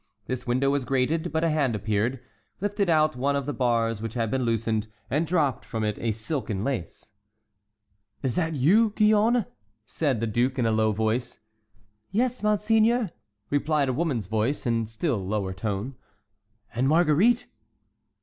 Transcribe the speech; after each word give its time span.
This 0.25 0.47
window 0.47 0.71
was 0.71 0.83
grated, 0.83 1.31
but 1.31 1.43
a 1.43 1.51
hand 1.51 1.75
appeared, 1.75 2.21
lifted 2.59 2.89
out 2.89 3.15
one 3.15 3.35
of 3.35 3.45
the 3.45 3.53
bars 3.53 4.01
which 4.01 4.15
had 4.15 4.31
been 4.31 4.41
loosened, 4.41 4.87
and 5.11 5.27
dropped 5.27 5.63
from 5.63 5.83
it 5.83 5.99
a 5.99 6.11
silken 6.11 6.63
lace. 6.63 7.11
"Is 8.23 8.33
that 8.33 8.53
you, 8.55 8.93
Gillonne?" 8.97 9.45
said 9.85 10.19
the 10.19 10.25
duke, 10.25 10.57
in 10.57 10.65
a 10.65 10.71
low 10.71 10.91
voice. 10.91 11.39
"Yes, 12.09 12.41
monseigneur," 12.41 13.11
replied 13.51 13.89
a 13.89 13.93
woman's 13.93 14.25
voice, 14.25 14.65
in 14.65 14.85
a 14.85 14.87
still 14.87 15.23
lower 15.23 15.53
tone. 15.53 15.93
"And 16.73 16.87
Marguerite?" 16.87 17.45